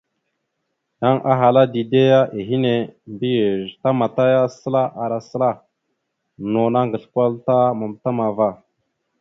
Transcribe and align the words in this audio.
Yan 1.01 1.17
ahala 1.31 1.61
dide 1.73 2.01
ya 2.11 2.21
ehene, 2.39 2.73
mbiyez 3.11 3.63
tamataya 3.81 4.41
səla 4.59 4.83
ara 5.03 5.19
səla, 5.29 5.49
no 6.51 6.61
naŋgasl 6.73 7.09
kwal 7.13 7.33
ta 7.45 7.55
matam 7.79 8.17
ava. 8.27 8.49